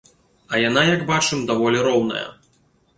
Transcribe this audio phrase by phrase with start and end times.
[0.53, 2.29] А яна, як бачым, даволі роўная.